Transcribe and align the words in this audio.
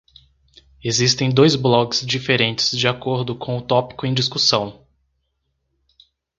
Existem 0.83 1.29
dois 1.29 1.55
blogs 1.55 2.03
diferentes 2.03 2.75
de 2.75 2.87
acordo 2.87 3.35
com 3.35 3.59
o 3.59 3.61
tópico 3.61 4.07
em 4.07 4.15
discussão. 4.15 4.83